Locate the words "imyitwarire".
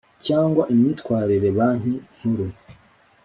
0.73-1.49